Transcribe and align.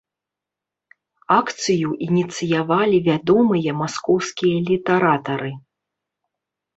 Акцыю 1.39 1.89
ініцыявалі 2.07 2.97
вядомыя 3.09 3.75
маскоўскія 3.81 4.57
літаратары. 4.71 5.51